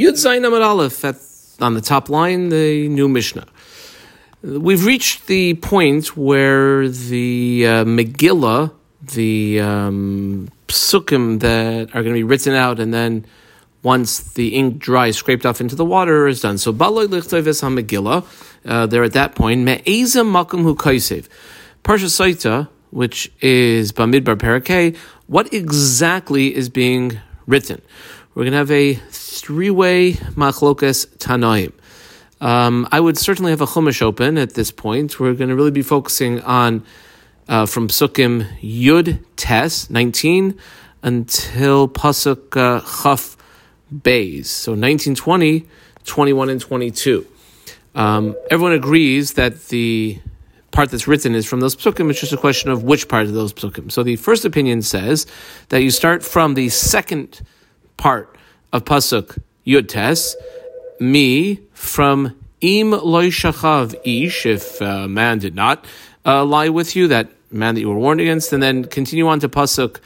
[0.00, 1.16] Yud Zayin Amar Aleph at,
[1.60, 3.44] on the top line, the new Mishnah.
[4.40, 12.18] We've reached the point where the uh, Megillah, the um, psukim that are going to
[12.18, 13.26] be written out, and then
[13.82, 16.56] once the ink dries, scraped off into the water, is done.
[16.56, 18.24] So Baloi Lichtoiv Es HaMegillah,
[18.64, 21.28] uh, they're at that point, Me'eza Makum Hu Kaisev.
[21.84, 24.96] Parsha Saita, which is Bamidbar Parakeh,
[25.26, 27.82] what exactly is being written?
[28.32, 31.72] We're going to have a three-way machlokas tanaim.
[32.40, 35.18] Um, I would certainly have a chumash open at this point.
[35.18, 36.84] We're going to really be focusing on
[37.48, 40.56] uh, from psukim Yud Tes 19
[41.02, 43.36] until Pasuk uh, Chaf
[43.92, 44.46] Beis.
[44.46, 45.66] So 19, 20,
[46.04, 47.26] 21, and 22.
[47.96, 50.20] Um, everyone agrees that the
[50.70, 52.08] part that's written is from those psukim.
[52.10, 53.90] It's just a question of which part of those psukim.
[53.90, 55.26] So the first opinion says
[55.70, 57.40] that you start from the second
[58.00, 58.34] part
[58.72, 60.34] of pasuk Yud Tes,
[60.98, 65.84] me from im loy shachav ish, if a man did not
[66.24, 69.38] uh, lie with you, that man that you were warned against, and then continue on
[69.38, 70.00] to pasuk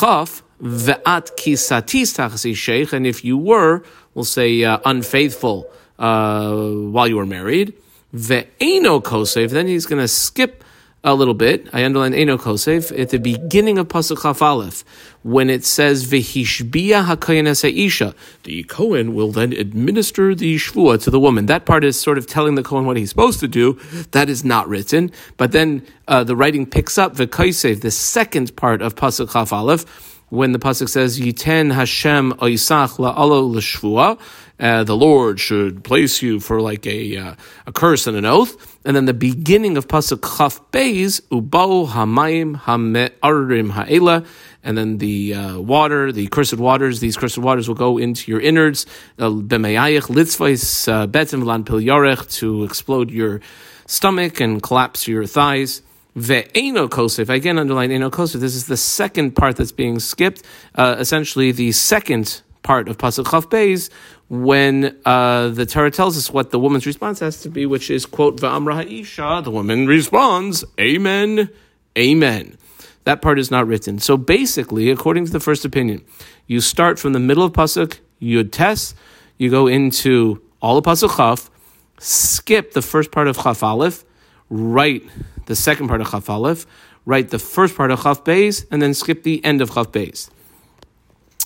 [0.00, 3.82] chaf ve'at kisatis tachasi sheikh, and if you were,
[4.14, 6.56] we'll say uh, unfaithful uh,
[6.94, 7.74] while you were married,
[8.14, 10.64] ve'eno kosev, then he's going to skip
[11.04, 11.68] a little bit.
[11.72, 14.84] I underline Eno Kosev at the beginning of Pasuk Chaf Aleph,
[15.22, 17.48] when it says Vehishbia Hakoyen
[17.86, 21.46] Isha, the Kohen will then administer the Shvua to the woman.
[21.46, 23.78] That part is sort of telling the Kohen what he's supposed to do.
[24.12, 25.10] That is not written.
[25.36, 30.17] But then uh, the writing picks up Vekosev, the second part of Pasuk Chaf Aleph,
[30.30, 34.18] when the pasuk says Yiten Hashem Oisach La'alo L'Shvua,
[34.60, 37.34] uh, the Lord should place you for like a uh,
[37.66, 42.56] a curse and an oath, and then the beginning of pasuk Chaf Beis Ubao Hamayim
[42.56, 44.24] Hame'arim Ha'ela,
[44.62, 48.40] and then the uh, water, the cursed waters, these cursed waters will go into your
[48.40, 48.84] innards,
[49.18, 53.40] uh, B'meyayich Litzvais uh, Betim Lan Pil Yarech to explode your
[53.86, 55.82] stomach and collapse your thighs.
[56.16, 57.28] Ve'eno kosef.
[57.28, 58.10] Again, underline eno.
[58.10, 60.42] This is the second part that's being skipped.
[60.74, 63.88] Uh, essentially, the second part of pasuk chaf beis
[64.28, 68.04] when uh, the Torah tells us what the woman's response has to be, which is
[68.04, 69.42] quote va'amra ha'isha.
[69.42, 71.50] The woman responds, "Amen,
[71.96, 72.58] Amen."
[73.04, 73.98] That part is not written.
[74.00, 76.04] So basically, according to the first opinion,
[76.46, 78.94] you start from the middle of pasuk yud tes,
[79.38, 81.50] you go into all of pasuk chaf,
[81.98, 84.04] skip the first part of chaf aleph,
[84.50, 85.04] write
[85.48, 86.66] the second part of Chaf Aleph,
[87.04, 90.30] write the first part of Chaf Beis, and then skip the end of Chaf Beis.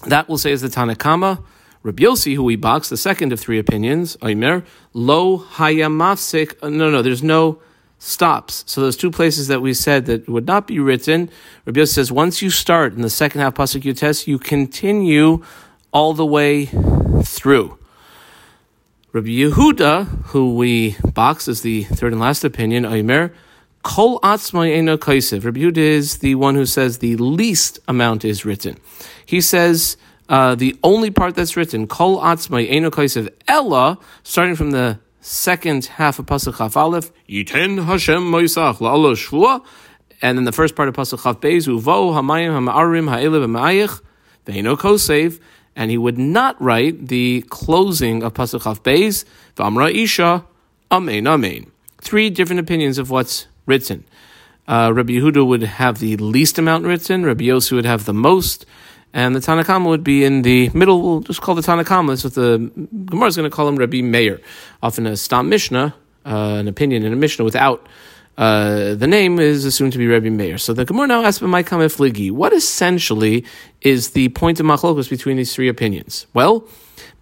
[0.06, 1.42] That will say is the Tanakama.
[1.84, 6.62] Rabbi Yossi, who we box, the second of three opinions, Oimer, lo hayamafsik.
[6.62, 7.60] No, no, there's no
[7.98, 8.64] stops.
[8.66, 11.30] So those two places that we said that would not be written,
[11.64, 15.42] Rabbi Yossi says once you start in the second half pasuk test, you continue
[15.92, 16.66] all the way
[17.22, 17.78] through.
[19.12, 23.32] Rabbi Yehuda, who we box as the third and last opinion, Oimer,
[23.82, 25.44] Kol atzmai eno kaisev.
[25.44, 28.78] Rabbi Yehuda is the one who says the least amount is written.
[29.26, 29.96] He says
[30.28, 35.86] uh, the only part that's written, Kol atzmai eno kaisev, Ella, starting from the second
[35.86, 39.64] half of Pasuk Chaf Aleph, Yiten Hashem Moisach La'alo Shvua,
[40.20, 44.00] and then the first part of Pasuk Chaf Beis, Uvo Hamayim Hama'arim Ha'elev Ha'mayich,
[44.46, 45.40] Ve'eno Kosev,
[45.74, 49.24] and he would not write the closing of Pasuk Chaf Beis,
[49.56, 50.44] V'amra Isha,
[50.90, 51.70] Amen, Amen.
[52.00, 54.04] Three different opinions of what's written.
[54.68, 58.64] Uh, Rabbi Yehuda would have the least amount written, Rabbi Yossi would have the most,
[59.12, 61.02] and the Tanakama would be in the middle.
[61.02, 62.08] We'll just call the Tanakama.
[62.08, 62.70] That's what the
[63.06, 64.40] Gemara is going to call him Rabbi Meir.
[64.82, 67.86] Often a Stam Mishnah, uh, an opinion in a Mishnah without
[68.38, 70.56] uh, the name is assumed to be Rabbi Meir.
[70.56, 73.44] So the Gemara now asks, "My Fligi, what essentially
[73.82, 76.66] is the point of machlokas between these three opinions?" Well,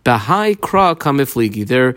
[0.05, 1.97] Bahai Kra Kamifligi, their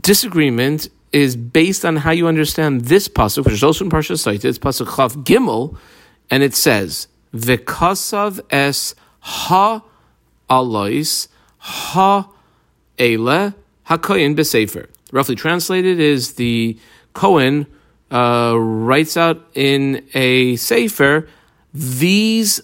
[0.00, 4.44] disagreement is based on how you understand this pasuk, which is also in Parsha Saita.
[4.44, 5.76] It's pasuk Chav Gimel,
[6.30, 9.82] and it says V'kasav es ha
[10.50, 11.28] alois
[11.58, 12.30] ha
[12.98, 13.54] ele
[13.88, 14.88] hakoyin besefer.
[15.10, 16.78] Roughly translated is the
[17.14, 17.66] Cohen
[18.10, 21.28] uh, writes out in a sefer
[21.72, 22.60] these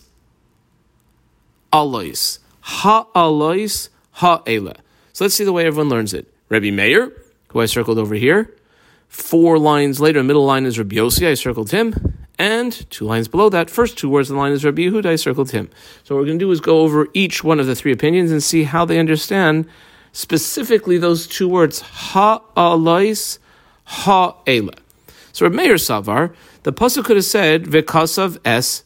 [1.72, 4.74] alois ha alois ha ele.
[5.14, 6.32] So let's see the way everyone learns it.
[6.50, 7.12] Rabbi Meir
[7.52, 8.54] who I circled over here.
[9.08, 12.16] Four lines later, middle line is Rabbi Yossi, I circled him.
[12.38, 15.16] And two lines below that, first two words in the line is Rabbi Yehuda, I
[15.16, 15.68] circled him.
[16.02, 18.30] So what we're going to do is go over each one of the three opinions
[18.30, 19.66] and see how they understand
[20.12, 23.38] specifically those two words, ha-alais,
[23.84, 24.72] ha-ela.
[25.32, 28.82] So Rabbi Meir Savar, the pasuk could have said, v'kasav es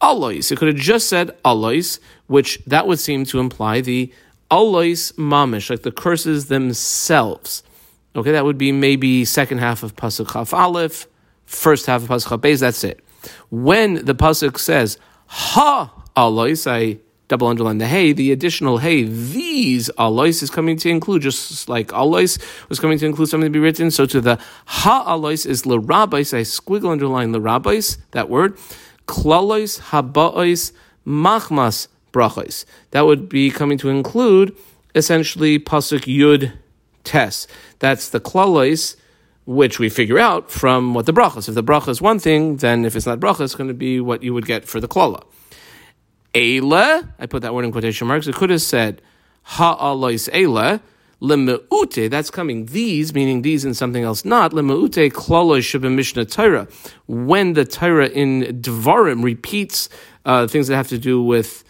[0.00, 0.50] Alois.
[0.50, 4.12] It could have just said Alois, which that would seem to imply the
[4.50, 7.62] Alois mamish, like the curses themselves.
[8.16, 11.06] Okay, that would be maybe second half of Pasuk Chaf Aleph,
[11.44, 13.04] first half of Pasuk Chaf Beis, that's it.
[13.50, 19.90] When the Pasuk says, Ha Alois, I double underline the hey, the additional hey, these
[19.98, 22.38] alois is coming to include, just like alois
[22.68, 23.90] was coming to include something to be written.
[23.90, 28.56] So to the ha alois is le rabbis, I squiggle underline le rabbis, that word.
[29.06, 30.72] Klalois, haba'ois,
[31.06, 32.64] machmas, brachos.
[32.90, 34.56] That would be coming to include
[34.94, 36.54] essentially pasuk yud
[37.04, 37.46] tes.
[37.78, 38.96] That's the klalois
[39.48, 41.48] which we figure out from what the brachas.
[41.48, 43.98] If the bracha is one thing, then if it's not bracha, it's going to be
[43.98, 45.24] what you would get for the klala.
[46.34, 49.00] Eile, I put that word in quotation marks, it could have said,
[49.44, 50.80] Ha'alois Eile,
[51.22, 54.52] Lemeute, that's coming these, meaning these and something else not.
[54.52, 56.68] Lemeute klalois shabim mishnah Torah.
[57.06, 59.88] When the Torah in Dvarim repeats
[60.26, 61.64] uh, things that have to do with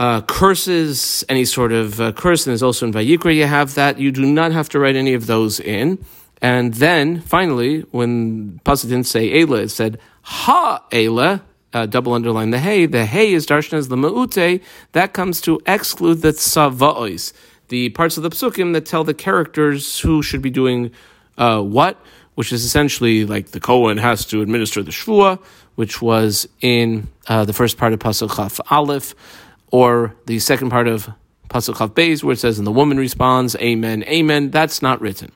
[0.00, 3.98] uh, curses, any sort of uh, curse, and there's also in Vayikra you have that.
[3.98, 6.02] You do not have to write any of those in.
[6.40, 11.42] And then finally, when Pasuk didn't say Eila, it said Ha Eila,
[11.74, 12.86] uh, double underline the hey.
[12.86, 14.62] The hey is darshan as the ma'ute.
[14.92, 17.34] That comes to exclude the tzavaois,
[17.68, 20.92] the parts of the psukim that tell the characters who should be doing
[21.36, 22.02] uh, what,
[22.36, 25.38] which is essentially like the Kohen has to administer the shvua,
[25.74, 29.14] which was in uh, the first part of Pasuk Chaf Aleph,
[29.70, 31.10] or the second part of
[31.48, 34.50] Pasuk Chaf Beis, where it says, and the woman responds, Amen, Amen.
[34.50, 35.32] That's not written.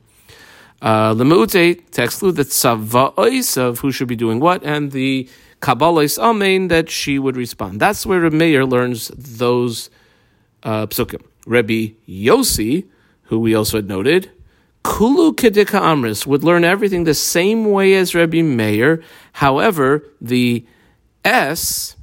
[0.82, 5.28] Uh, to exclude the tzavaois of who should be doing what, and the
[5.60, 7.80] Kabbalah's Amen that she would respond.
[7.80, 9.88] That's where Meir learns those
[10.62, 11.22] uh, psukim.
[11.46, 12.86] Rebbe Yossi,
[13.24, 14.30] who we also had noted,
[14.82, 19.02] Kulu Kedika Amris would learn everything the same way as Rebbe Meir.
[19.32, 20.66] However, the
[21.24, 21.96] S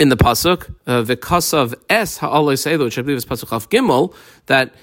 [0.00, 4.14] in the pasuk, uh, the kasav S ha'alei which I believe is pasuk of Gimel,
[4.46, 4.74] that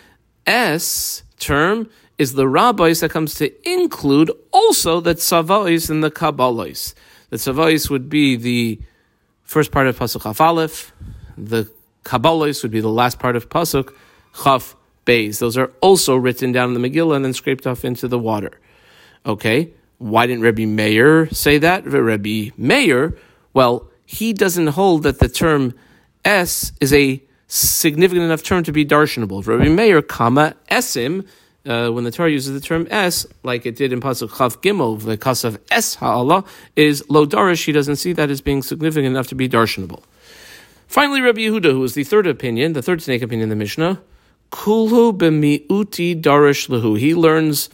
[0.46, 6.94] S term is the rabbis that comes to include also the tzavais and the kabbalahs.
[7.30, 8.80] The tzavais would be the
[9.44, 10.94] first part of Pasuk Chaf Aleph,
[11.38, 11.70] the
[12.06, 13.94] Kabbalos would be the last part of Pasuk
[14.44, 14.76] Chaf
[15.06, 15.40] bays.
[15.40, 18.60] Those are also written down in the Megillah and then scraped off into the water.
[19.26, 21.86] Okay, why didn't Rabbi Meir say that?
[21.86, 23.18] Rabbi Meir,
[23.54, 25.74] well, he doesn't hold that the term
[26.26, 29.48] S is a significant enough term to be darshanable.
[29.48, 31.26] Rabbi Meir, comma, esim,
[31.66, 35.02] uh, when the Torah uses the term S, like it did in Pasuk Chav Gimel,
[35.02, 36.44] the Kasav S Ha'Allah,
[36.76, 37.64] is lo darish.
[37.64, 40.04] He doesn't see that as being significant enough to be darshanable.
[40.88, 44.02] Finally, Rabbi Yehuda, who is the third opinion, the third snake opinion in the Mishnah,
[44.52, 47.00] kulhu b'mi'uti darish lehu.
[47.00, 47.70] He learns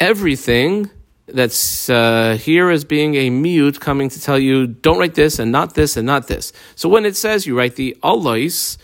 [0.00, 0.90] everything
[1.34, 5.50] that's uh, here as being a miut coming to tell you don't write this and
[5.50, 6.52] not this and not this.
[6.76, 8.76] So when it says you write the alois,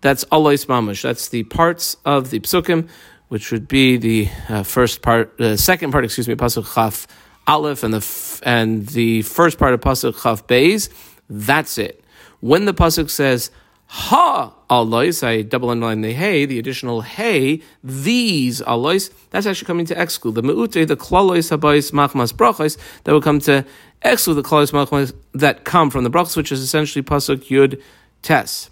[0.00, 1.02] that's alois mamash.
[1.02, 2.88] That's the parts of the psukim
[3.30, 7.06] which would be the uh, first part, the uh, second part, excuse me, pasuk chaf
[7.46, 10.88] aleph, and the f- and the first part of pasuk chaf beis.
[11.28, 12.02] That's it.
[12.40, 13.52] When the pasuk says
[13.86, 19.86] ha alois, I double underline the hey, the additional hey, these alois, that's actually coming
[19.86, 20.36] to exclude.
[20.36, 23.66] The meute, the klalois habayis machmas brachos, that would come to
[24.02, 27.82] exclude the klalois machmas that come from the brachos, which is essentially pasuk yud
[28.22, 28.70] tes.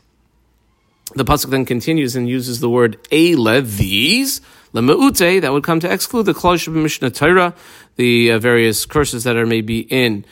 [1.14, 4.40] The pasuk then continues and uses the word ele, these,
[4.72, 7.54] lemeute, that would come to exclude the of Mishnah Torah,
[7.96, 10.24] the uh, various curses that are maybe in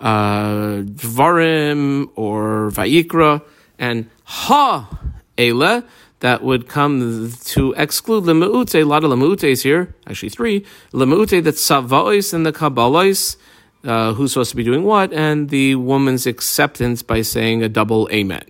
[0.00, 3.42] uh, Dvarim or Vayikra,
[3.78, 5.00] and ha
[5.38, 5.82] ele,
[6.20, 11.60] that would come to exclude lemeute, a lot of lemeutes here, actually three, lemeute, that's
[11.60, 13.36] savois and the kabbalais,
[13.84, 18.08] uh, who's supposed to be doing what, and the woman's acceptance by saying a double
[18.10, 18.44] amen.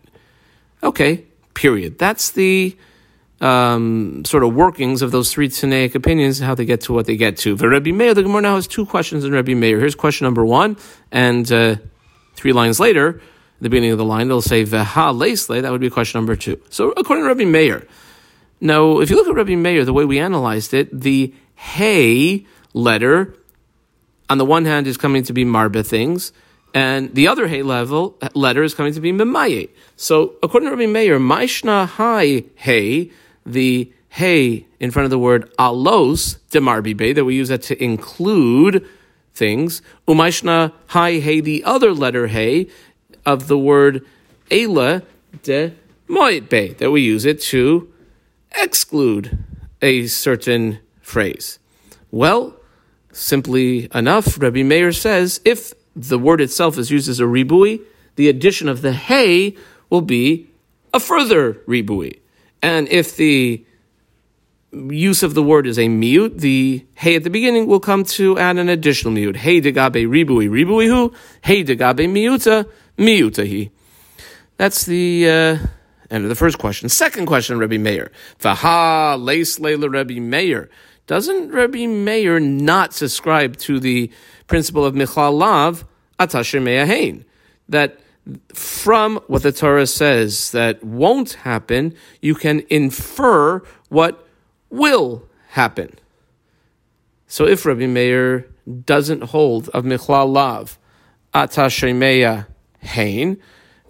[0.83, 1.25] Okay,
[1.55, 1.99] period.
[1.99, 2.77] That's the
[3.41, 7.07] um, sort of workings of those three Tanaic opinions, and how they get to what
[7.07, 7.57] they get to.
[7.57, 9.81] For Rebbe Meir, the Gemara now has two questions in Rebbe Meir.
[9.81, 10.77] Here's question number one,
[11.11, 11.77] and uh,
[12.37, 13.21] three lines later, at
[13.65, 16.61] the beginning of the line, they'll say Veha Leisle, that would be question number two.
[16.71, 17.87] So according to Rebbe Meir,
[18.61, 23.35] now if you look at Rebbe Meir, the way we analyzed it, the Hey letter,
[24.29, 26.33] on the one hand, is coming to be Marba things,
[26.75, 29.71] and the other hay level letter is coming to be Memaye.
[29.97, 33.11] So according to Rabbi Meir, Maishna Hai Hey,
[33.47, 38.87] the Hey in front of the word alos demarbibe, that we use that to include
[39.33, 39.81] things.
[40.07, 42.69] Umaishna Hai Hey, the other letter Hey
[43.27, 44.05] of the word
[44.51, 45.03] Ela
[45.43, 45.75] de
[46.09, 47.93] Moitbe, that we use it to
[48.57, 49.39] exclude
[49.81, 51.59] a certain phrase.
[52.11, 52.57] Well,
[53.13, 57.81] simply enough, Rabbi Meir says if the word itself is used as a ribui,
[58.17, 59.57] the addition of the hey
[59.91, 60.51] will be
[60.93, 62.21] a further ribui.
[62.63, 63.65] And if the
[64.73, 68.39] use of the word is a mute, the hey at the beginning will come to
[68.39, 69.37] add an additional mute.
[69.37, 71.13] Hey degabe ribui ribui hu,
[71.43, 73.71] hey degabe miuta miuta he.
[74.57, 75.59] That's the uh,
[76.11, 76.89] end of the first question.
[76.89, 78.11] Second question, Rabbi Meir.
[78.43, 80.71] Leis leila Rabbi Meir.
[81.07, 84.11] Doesn't Rabbi Meir not subscribe to the
[84.47, 85.85] principle of Michal Lav
[86.19, 87.25] Atasher Meyahain?
[87.69, 88.01] That
[88.55, 93.59] from what the Torah says that won't happen, you can infer
[93.89, 94.27] what
[94.71, 95.99] will happen.
[97.27, 98.49] So if Rabbi Meir
[98.87, 100.79] doesn't hold of Michlal Lav,
[101.35, 102.47] Atashemeya
[102.85, 103.41] Hain,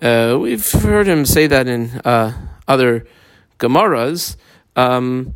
[0.00, 2.32] uh, we've heard him say that in uh,
[2.66, 3.06] other
[3.58, 4.36] Gemaras.
[4.76, 5.34] Um,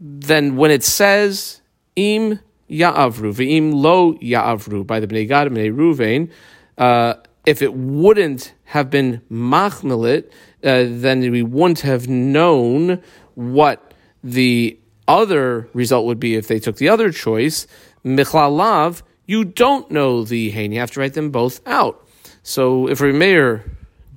[0.00, 1.60] then when it says
[1.94, 6.30] Im Ya'avru, V'im Lo Ya'avru, by the Bnei Gad Bnei Ruvain,
[6.78, 10.30] uh, if it wouldn't have been Machmelit,
[10.64, 13.00] uh, then we wouldn't have known
[13.34, 17.66] what the other result would be if they took the other choice.
[18.04, 20.72] Michlalav, you don't know the Hain.
[20.72, 22.05] You have to write them both out.
[22.46, 23.64] So if Meir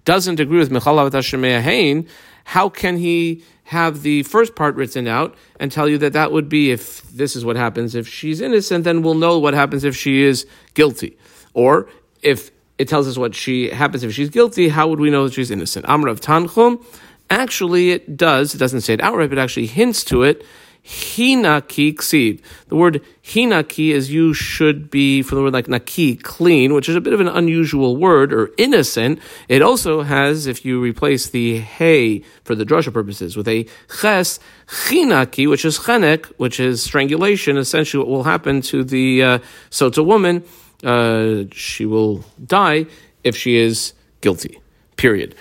[0.05, 2.07] doesn't agree with Michlalav Tashemea Hain,
[2.43, 6.47] how can he have the first part written out and tell you that that would
[6.47, 9.95] be if this is what happens if she's innocent, then we'll know what happens if
[9.95, 10.45] she is
[10.75, 11.17] guilty.
[11.55, 11.89] Or
[12.21, 15.33] if it tells us what she happens if she's guilty, how would we know that
[15.33, 15.87] she's innocent?
[15.87, 16.85] Amr of Tanchum,
[17.31, 20.45] actually it does, it doesn't say it outright, but actually hints to it.
[20.89, 22.41] Hinaki ksiv.
[22.69, 26.95] The word hinaki is you should be for the word like naki, clean, which is
[26.95, 29.19] a bit of an unusual word, or innocent.
[29.47, 33.67] It also has, if you replace the hey for the drasha purposes with a
[34.01, 39.39] ches, hinaki, which is chenek, which is strangulation, essentially what will happen to the uh,
[39.69, 40.43] sota woman
[40.83, 42.87] uh, she will die
[43.23, 44.59] if she is guilty.
[44.95, 45.35] Period.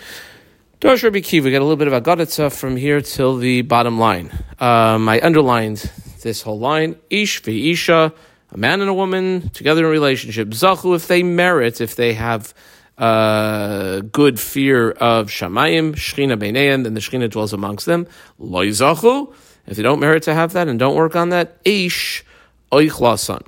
[0.80, 3.98] Dosh Rabbi Kiva, we got a little bit of Agaditza from here till the bottom
[3.98, 4.30] line.
[4.60, 5.90] Um, I underlined
[6.22, 6.94] this whole line.
[7.10, 8.14] Ish isha,
[8.52, 10.50] a man and a woman together in a relationship.
[10.50, 12.54] Zachu, if they merit, if they have
[12.96, 18.06] uh, good fear of Shamayim, Shechina Beineim, then the Shechina dwells amongst them.
[18.38, 19.34] Loi Zachu,
[19.66, 22.24] if they don't merit to have that and don't work on that, Ish
[22.70, 23.44] Oichlasan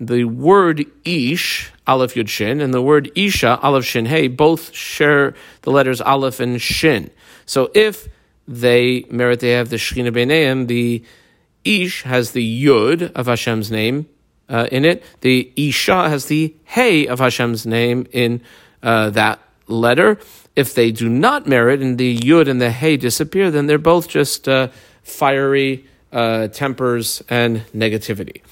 [0.00, 5.34] the word ish, aleph yud shin, and the word isha, aleph shin hey, both share
[5.62, 7.10] the letters aleph and shin.
[7.44, 8.08] So if
[8.48, 11.04] they merit they have the shechina b'neim, the
[11.64, 14.06] ish has the yud of Hashem's name
[14.48, 15.04] uh, in it.
[15.20, 18.42] The isha has the hey of Hashem's name in
[18.82, 20.18] uh, that letter.
[20.56, 24.08] If they do not merit and the yud and the hey disappear, then they're both
[24.08, 24.68] just uh,
[25.02, 28.42] fiery uh, tempers and negativity.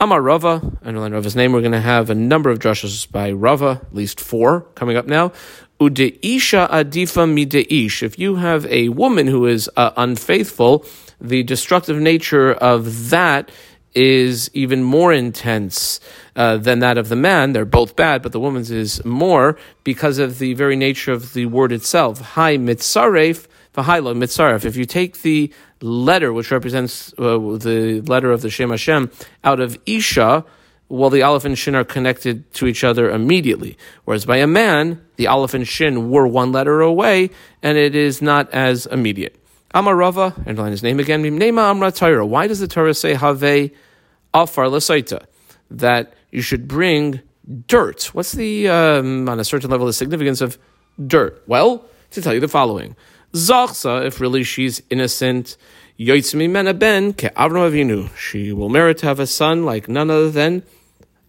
[0.00, 1.52] Amar Rava, underline Rava's name.
[1.52, 5.06] We're going to have a number of drushes by Rava, at least four coming up
[5.06, 5.32] now.
[5.80, 8.02] Udeisha adifa mideish.
[8.02, 10.84] If you have a woman who is uh, unfaithful,
[11.20, 13.52] the destructive nature of that
[13.94, 16.00] is even more intense
[16.34, 17.52] uh, than that of the man.
[17.52, 21.46] They're both bad, but the woman's is more because of the very nature of the
[21.46, 22.20] word itself.
[22.20, 24.64] Hi mitzaref, mitzaref.
[24.64, 29.10] If you take the letter, which represents uh, the letter of the Shem Hashem,
[29.42, 30.44] out of Isha,
[30.88, 33.76] well, the Aleph and Shin are connected to each other immediately.
[34.04, 37.30] Whereas by a man, the Aleph and Shin were one letter away,
[37.62, 39.36] and it is not as immediate.
[39.72, 42.24] Amar Rava, underline his name again, Nema Amra Torah.
[42.24, 45.24] Why does the Torah say Have Afar Lasaita?
[45.70, 47.22] That you should bring
[47.66, 48.14] dirt.
[48.14, 50.58] What's the, um, on a certain level, the significance of
[51.04, 51.42] dirt?
[51.46, 52.94] Well, to tell you the following.
[53.34, 55.56] Zachsa, if really she's innocent,
[55.98, 58.16] Yoitzmi Mena Ben ke Avram Avinu.
[58.16, 60.62] She will merit to have a son like none other than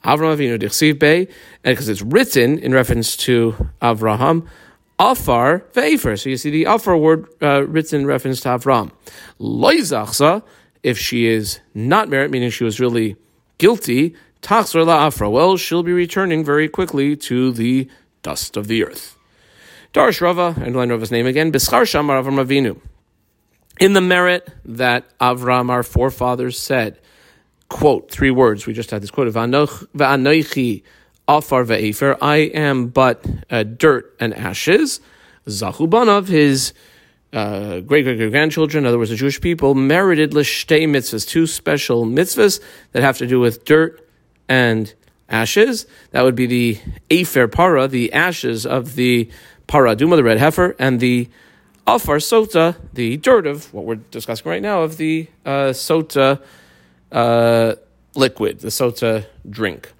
[0.04, 1.28] Avram Avinu Dichsiv Bey,
[1.64, 4.48] and because it's written in reference to Avraham,
[5.00, 6.20] Afar ve'efer.
[6.22, 8.92] So you see the Afar word uh, written in reference to Avram.
[9.40, 10.44] Loizachsa,
[10.84, 13.16] if she is not merit, meaning she was really
[13.58, 15.28] guilty, Tachzor Afra.
[15.28, 17.90] Well, she'll be returning very quickly to the
[18.22, 19.15] dust of the earth.
[19.96, 22.82] Darish Rava, underline Rava's name again, Bischar Shamar Avram Avinu.
[23.80, 27.00] In the merit that Avram, our forefathers, said,
[27.70, 30.84] quote, three words, we just had this quote, of Va'anoichi
[31.30, 35.00] afar ve'efer, I am but uh, dirt and ashes.
[35.48, 36.74] Zachubanov, his
[37.32, 42.06] uh, great great grandchildren, in other words, the Jewish people, merited l'shtei mitzvahs, two special
[42.06, 42.60] mitzvahs
[42.92, 44.06] that have to do with dirt
[44.50, 44.94] and
[45.30, 45.86] ashes.
[46.12, 46.80] That would be the
[47.10, 49.30] Afer Para, the ashes of the
[49.68, 51.30] paraduma, the red heifer, and the
[51.88, 56.42] afar sota, the dirt of what we're discussing right now, of the uh, sota
[57.12, 57.76] uh,
[58.16, 59.92] liquid, the sota drink.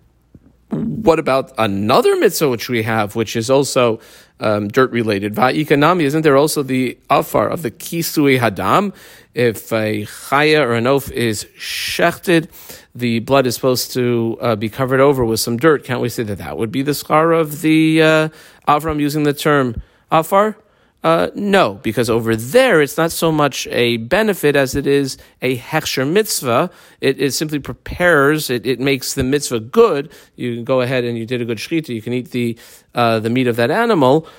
[0.70, 4.00] what about another mitzvah which we have, which is also
[4.40, 5.36] um, dirt related?
[5.36, 8.94] Va'ikanami, isn't there also the afar of the kisui hadam?
[9.36, 12.48] If a chaya or an oaf is shechted,
[12.96, 15.84] the blood is supposed to uh, be covered over with some dirt.
[15.84, 18.30] Can't we say that that would be the scar of the uh,
[18.66, 20.58] Avram using the term afar?
[21.04, 25.58] Uh, no, because over there it's not so much a benefit as it is a
[25.58, 26.72] hechsher mitzvah.
[27.02, 30.14] It, it simply prepares, it, it makes the mitzvah good.
[30.38, 32.58] You can go ahead and you did a good shechita, you can eat the,
[32.96, 34.30] uh, the meat of that animal.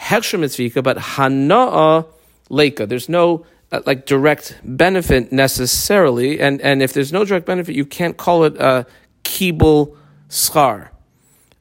[0.00, 2.06] Hechsher mitzvah, but hana'a
[2.48, 2.86] leka.
[2.86, 7.84] There's no uh, like direct benefit necessarily, and, and if there's no direct benefit, you
[7.84, 8.86] can't call it a
[9.24, 9.96] kibul
[10.28, 10.90] schar.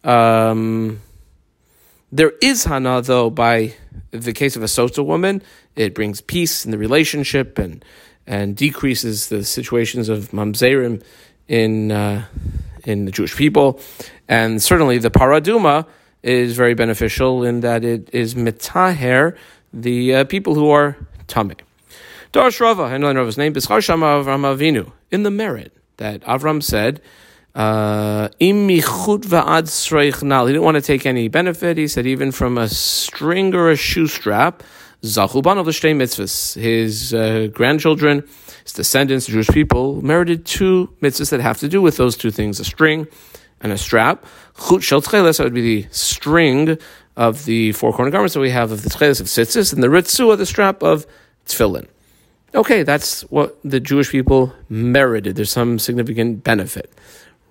[0.04, 1.02] Um,
[2.12, 3.74] there is hana though by
[4.12, 5.42] the case of a sota woman,
[5.76, 7.84] it brings peace in the relationship and
[8.28, 11.04] and decreases the situations of mamzerim
[11.48, 12.26] in uh,
[12.86, 13.80] in the Jewish people,
[14.28, 15.88] and certainly the paraduma
[16.22, 19.36] is very beneficial in that it is mitaher
[19.74, 20.98] the uh, people who are
[21.28, 21.65] tameh.
[22.36, 26.62] Darsh Rava, I know Rava's name, Bishar Shama Avram Avinu, in the merit that Avram
[26.62, 27.00] said,
[27.56, 31.78] uh, he didn't want to take any benefit.
[31.78, 34.64] He said, even from a string or a shoe strap,
[35.02, 36.56] of the mitzvahs.
[36.56, 38.28] his uh, grandchildren,
[38.64, 42.32] his descendants, the Jewish people, merited two mitzvahs that have to do with those two
[42.32, 43.08] things a string
[43.62, 44.26] and a strap.
[44.60, 46.78] Chut shel that would be the string
[47.16, 49.88] of the four corner garments that we have of the tcheles of tzitzis, and the
[49.88, 51.08] ritzua, the strap of
[51.46, 51.88] tefillin.
[52.56, 55.36] Okay, that's what the Jewish people merited.
[55.36, 56.90] There's some significant benefit.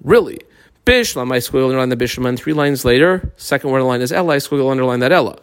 [0.02, 0.38] Really.
[0.86, 4.70] Bishlam, I squiggle underline the Bishlam, three lines later, second word line is Ella, squiggle
[4.70, 5.38] underline that Ella.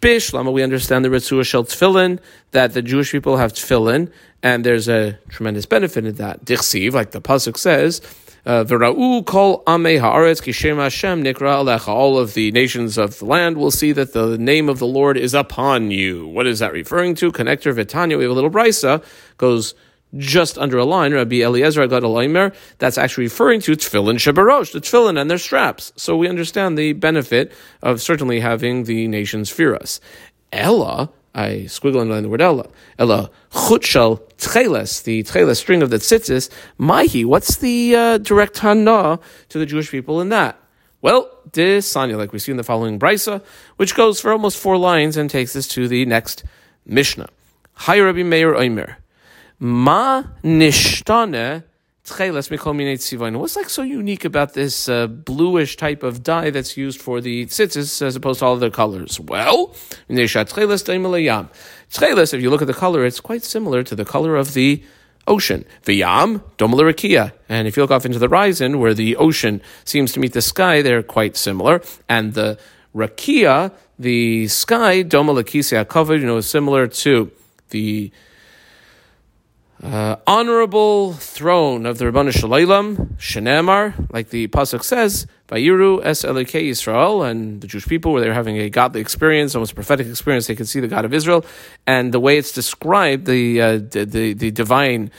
[0.00, 2.18] Bishlam, we understand the Ritzua Shel Tfillin,
[2.50, 4.10] that the Jewish people have Tfillin,
[4.42, 6.44] and there's a tremendous benefit in that.
[6.44, 8.00] Dichsiv, like the Pasuk says,
[8.46, 11.88] V'ra'u kol amei haaretz kishem Hashem nikra alecha.
[11.88, 15.16] All of the nations of the land will see that the name of the Lord
[15.16, 16.28] is upon you.
[16.28, 17.32] What is that referring to?
[17.32, 19.02] Connector Vitanya, we have a little brisa,
[19.36, 19.74] goes
[20.16, 24.80] just under a line, Rabbi Eliezer got a that's actually referring to tefillin shebarosh, the
[24.80, 25.92] tefillin and their straps.
[25.96, 30.00] So we understand the benefit of certainly having the nation's fear us.
[30.52, 32.66] Ella, I squiggle underline the word Ella.
[32.98, 36.48] Ella chutshal tcheles, the tcheles string of the tzitzis.
[36.78, 39.20] Mahi, what's the uh, direct hana
[39.50, 40.58] to the Jewish people in that?
[41.02, 43.44] Well, this Sanya, like we see in the following brisa,
[43.76, 46.42] which goes for almost four lines and takes us to the next
[46.86, 47.28] Mishnah.
[47.74, 48.96] Hi Rabbi Meir Oimer.
[49.58, 51.64] Ma nishtane
[52.08, 57.46] What's like so unique about this uh, bluish type of dye that's used for the
[57.46, 59.18] tzitzis as opposed to all other colors?
[59.18, 59.74] Well,
[60.08, 60.44] if you
[62.50, 64.84] look at the color, it's quite similar to the color of the
[65.26, 65.64] ocean.
[65.84, 70.12] The V'yam, domala And if you look off into the horizon, where the ocean seems
[70.12, 71.82] to meet the sky, they're quite similar.
[72.08, 72.56] And the
[72.94, 77.32] rakia, the sky, domala covered, you know, is similar to
[77.70, 78.12] the
[79.82, 86.70] uh, honorable throne of the Rabbanu Shalom, Shenemar, like the pasuk says, Vayiru es Elokei
[86.70, 90.56] Yisrael, and the Jewish people, where they're having a godly experience, almost prophetic experience, they
[90.56, 91.44] could see the God of Israel,
[91.86, 95.10] and the way it's described, the uh, the, the, the divine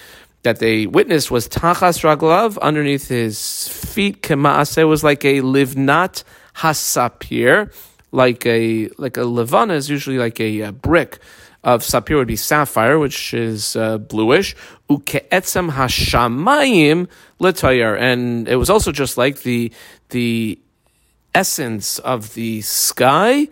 [0.43, 6.23] that they witnessed was Tachas Raglav, underneath his feet, Kemaase was like a livnat
[6.55, 7.73] hasapir,
[8.11, 11.19] like a like a levana is usually like a, a brick
[11.63, 14.55] of sapir would be sapphire, which is uh, bluish.
[14.89, 17.07] Ukeetzem hashamayim
[17.39, 19.71] letayar, and it was also just like the
[20.09, 20.59] the
[21.35, 23.47] essence of the sky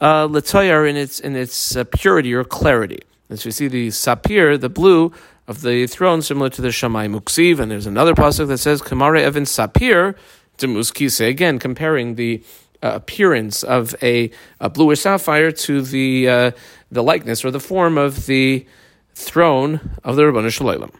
[0.00, 3.00] uh, letayar in its in its uh, purity or clarity.
[3.30, 5.12] As we see, the sapir, the blue
[5.46, 9.20] of the throne, similar to the shamay muksiv, and there's another pasuk that says kamare
[9.20, 10.14] evin sapir
[10.58, 12.42] to muskise again, comparing the
[12.82, 16.50] uh, appearance of a, a bluish sapphire to the uh,
[16.90, 18.66] the likeness or the form of the
[19.14, 20.92] throne of the Rabbanu Shalom.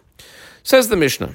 [0.62, 1.34] Says the Mishnah.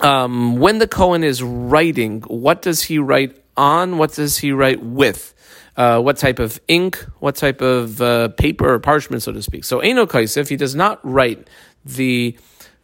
[0.00, 3.98] Um, when the Kohen is writing, what does he write on?
[3.98, 5.34] What does he write with?
[5.76, 6.98] Uh, what type of ink?
[7.20, 9.64] What type of uh, paper or parchment, so to speak?
[9.64, 11.48] So, Eno Kaisif, he does not write
[11.84, 12.36] the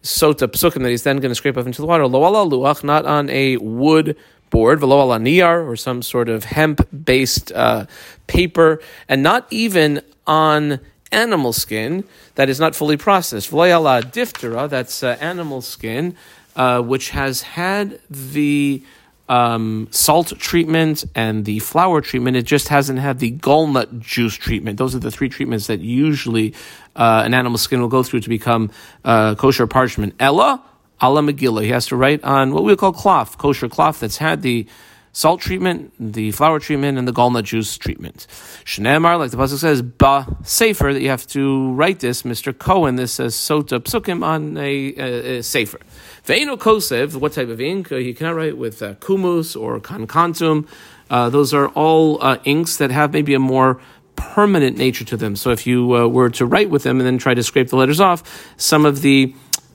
[0.02, 2.06] sota psukim that he's then going to scrape off into the water.
[2.06, 4.16] Lo ala luach, not on a wood
[4.50, 7.86] board, velo ala niyar, or some sort of hemp based uh,
[8.26, 10.80] paper, and not even on
[11.10, 12.04] animal skin
[12.34, 13.50] that is not fully processed.
[13.50, 16.16] V'loyala diphthera, that's uh, animal skin,
[16.56, 18.82] uh, which has had the
[19.28, 22.36] um, salt treatment and the flour treatment.
[22.36, 24.78] It just hasn't had the gallnut juice treatment.
[24.78, 26.54] Those are the three treatments that usually
[26.96, 28.70] uh, an animal skin will go through to become
[29.04, 30.14] uh, kosher parchment.
[30.18, 30.62] Ella,
[31.02, 31.62] ala Megillah.
[31.62, 34.66] He has to write on what we call cloth, kosher cloth that's had the
[35.12, 38.26] salt treatment, the flour treatment, and the gallnut juice treatment.
[38.64, 42.22] Shneemar, like the pasuk says, ba safer that you have to write this.
[42.22, 42.56] Mr.
[42.56, 45.78] Cohen, this says sota psukim on a, a, sefer.
[46.26, 47.92] Ve'eno kosev, what type of ink?
[47.92, 50.66] Uh, you cannot write with uh, kumus or kankantum.
[51.10, 53.80] Uh, those are all uh, inks that have maybe a more
[54.16, 55.36] permanent nature to them.
[55.36, 57.76] So if you uh, were to write with them and then try to scrape the
[57.76, 58.22] letters off,
[58.56, 59.34] some of the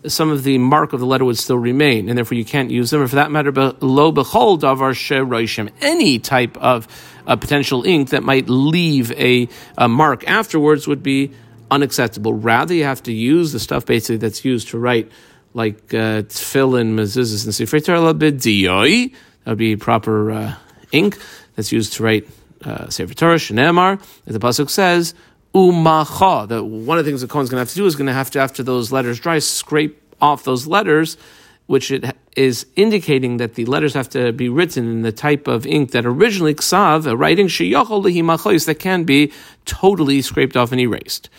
[0.09, 2.89] some of the mark of the letter would still remain, and therefore you can't use
[2.89, 3.01] them.
[3.01, 6.87] Or for that matter, lo behold davar sheroishim, any type of
[7.25, 11.31] uh, potential ink that might leave a, a, mark afterwards would be
[11.69, 12.33] unacceptable.
[12.33, 15.11] Rather, you have to use the stuff basically that's used to write,
[15.53, 19.11] like uh, tefillin, mezuzahs, and sifrei Torah b'diyoi.
[19.43, 20.55] That would be proper uh,
[20.91, 21.17] ink
[21.55, 22.27] that's used to write
[22.63, 25.13] uh, Sefer Torah, Shneemar, as the pasuk says,
[25.57, 26.47] umacha.
[26.47, 28.13] That one of the things the Kohen's going to have to do is going to
[28.13, 31.17] have to, after those letters dry, scrape off those letters,
[31.65, 35.65] which it is indicating that the letters have to be written in the type of
[35.65, 39.31] ink that originally ksav, a writing sheyachol lehimachois that can be
[39.65, 41.29] totally scraped off and erased.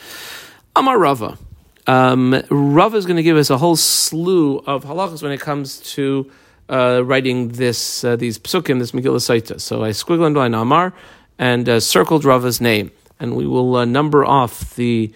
[0.74, 1.38] Amar Rava.
[1.87, 5.78] Um, Rava is going to give us a whole slew of halachas when it comes
[5.94, 6.31] to
[6.68, 9.59] uh, writing this uh, these psukim, this Megillah Saita.
[9.59, 10.92] So I squiggled underlined Amar
[11.38, 15.12] and uh, circled Rava's name and we will uh, number off the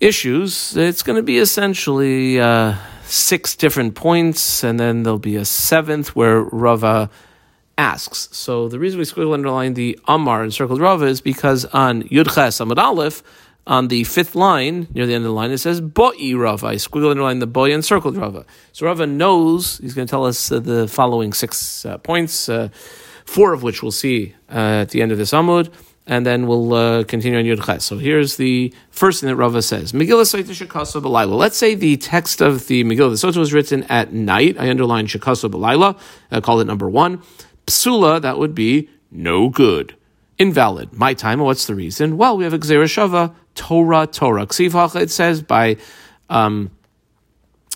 [0.00, 0.76] issues.
[0.76, 6.14] It's going to be essentially uh, six different points, and then there'll be a seventh
[6.14, 7.10] where Rava
[7.76, 8.28] asks.
[8.36, 12.60] So the reason we squiggle underline the Amar and circled Rava is because on Yudches
[12.64, 13.22] Amud Aleph,
[13.66, 16.66] on the fifth line, near the end of the line, it says Bo'i Rava.
[16.66, 18.44] I squiggle underline the boy and circled Rava.
[18.72, 22.68] So Rava knows, he's going to tell us uh, the following six uh, points, uh,
[23.24, 25.72] four of which we'll see uh, at the end of this Amud
[26.06, 27.84] and then we'll uh, continue on Yud Ches.
[27.84, 29.92] So here's the first thing that Rava says.
[29.92, 31.36] Megillah Saita Shekasa B'Laila.
[31.36, 34.56] Let's say the text of the Megillah the Sota was written at night.
[34.58, 35.98] I underline Shekasa B'Laila.
[36.30, 37.22] I call it number one.
[37.66, 39.96] Psula, that would be no good.
[40.38, 40.92] Invalid.
[40.92, 42.18] My time, what's the reason?
[42.18, 44.46] Well, we have a Gzera Shava, Torah, Torah.
[44.46, 45.76] Ksiv it says by...
[46.28, 46.70] Um,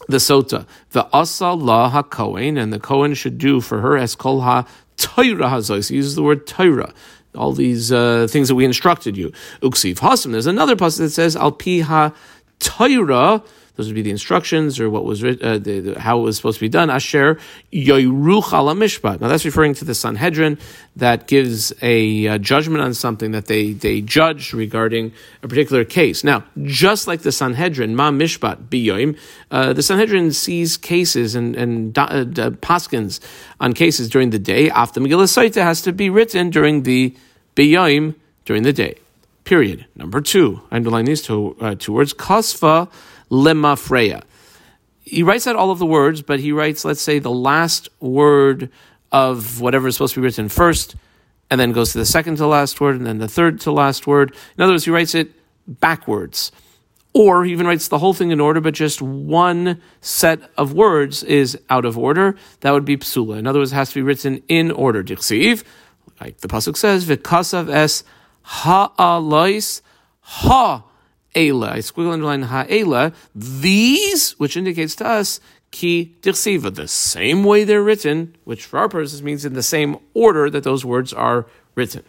[0.09, 2.03] the sota, the asa la ha
[2.37, 5.91] and the kohen should do for her as kol ha Torah hazos.
[5.91, 6.95] He uses the word Torah
[7.35, 9.33] all these uh, things that we instructed you.
[9.63, 10.33] Uksiv Hasim.
[10.33, 12.15] There's another passage that says Al Piha
[12.59, 13.43] Torah.
[13.79, 16.59] Those would be the instructions or what was uh, the, the, how it was supposed
[16.59, 16.91] to be done.
[16.91, 17.39] Asher
[17.73, 19.21] yoyruch ala mishpat.
[19.21, 20.59] Now that's referring to the Sanhedrin
[20.97, 25.13] that gives a uh, judgment on something that they they judge regarding
[25.45, 26.25] a particular case.
[26.25, 29.17] Now, just like the Sanhedrin, ma mishpat biyoim,
[29.53, 32.25] uh, the Sanhedrin sees cases and and uh,
[32.59, 33.21] paskins
[33.61, 34.71] on cases during the day.
[34.71, 37.15] After Megillah has to be written during the
[37.55, 38.97] biyoim during the day.
[39.45, 39.87] Period.
[39.95, 42.13] Number two, I underline these two uh, two words.
[42.13, 42.91] Kasfa
[43.31, 44.23] lemafreya.
[45.01, 48.71] He writes out all of the words, but he writes, let's say, the last word
[49.11, 50.97] of whatever is supposed to be written first,
[51.51, 54.07] and then goes to the second to last word, and then the third to last
[54.07, 54.35] word.
[54.57, 55.33] In other words, he writes it
[55.67, 56.53] backwards.
[57.15, 61.23] Or he even writes the whole thing in order, but just one set of words
[61.25, 62.37] is out of order.
[62.61, 63.39] That would be psula.
[63.39, 65.03] In other words, it has to be written in order.
[65.03, 65.65] Dichsiv,
[66.21, 68.05] like the pasuk says, v'kasav es
[68.43, 69.81] ha'alois
[70.21, 70.85] ha
[71.35, 71.73] Ela.
[71.73, 73.13] I squiggle underline ha'ela.
[73.35, 78.89] These, which indicates to us, ki dirsiva, the same way they're written, which for our
[78.89, 82.05] purposes means in the same order that those words are written.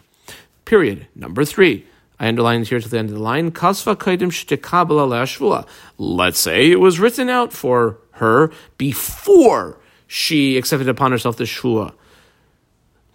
[0.64, 1.06] Period.
[1.14, 1.86] Number three.
[2.18, 3.50] I underlined here to the end of the line.
[3.50, 11.12] Kasva kaidim shtekabala Let's say it was written out for her before she accepted upon
[11.12, 11.94] herself the shvua.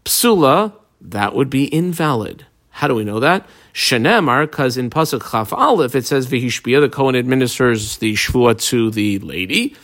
[0.03, 2.47] Psula, that would be invalid.
[2.75, 3.47] How do we know that?
[3.73, 8.91] Shenemar, because in Pasuk Chaf Aleph it says Vihishbia, the Kohen administers the Shvua to
[8.91, 9.77] the lady.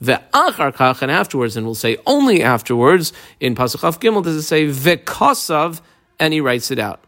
[0.00, 4.42] The Achar and afterwards, and we'll say only afterwards, in Pasuk Chaf Gimel does it
[4.44, 5.82] say Vekosav,
[6.18, 7.04] and he writes it out.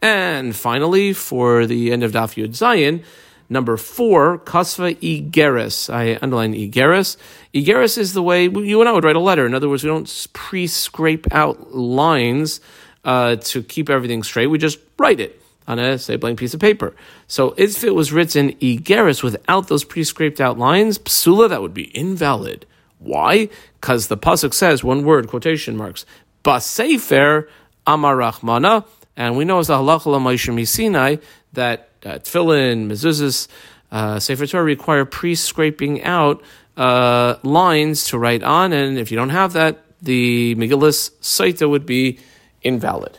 [0.00, 3.02] And finally, for the end of Daf Yud Zayin,
[3.48, 5.92] number four, Kasva Igeris.
[5.92, 7.16] I underline Igeris.
[7.52, 9.46] Igeris is the way you and I would write a letter.
[9.46, 12.60] In other words, we don't pre scrape out lines
[13.04, 14.48] uh, to keep everything straight.
[14.48, 16.94] We just write it on a say blank piece of paper.
[17.26, 21.96] So if it was written igeris without those pre-scraped out lines, psula, that would be
[21.96, 22.66] invalid.
[22.98, 23.48] Why?
[23.80, 26.04] Because the pasuk says one word quotation marks
[26.44, 27.48] basefer
[27.86, 28.84] amarachmana,
[29.16, 31.16] and we know as the halacha Sinai
[31.52, 33.48] that uh, tefillin, mezuzahs,
[33.90, 36.42] uh, sefer Torah require pre-scraping out
[36.76, 41.84] uh, lines to write on, and if you don't have that, the Megillus Saita would
[41.84, 42.18] be
[42.62, 43.18] invalid.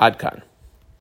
[0.00, 0.42] Adkan.